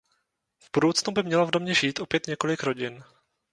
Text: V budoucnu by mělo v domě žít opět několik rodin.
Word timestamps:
V 0.59 0.69
budoucnu 0.73 1.11
by 1.13 1.23
mělo 1.23 1.45
v 1.45 1.51
domě 1.51 1.73
žít 1.73 1.99
opět 1.99 2.27
několik 2.27 2.63
rodin. 2.63 3.03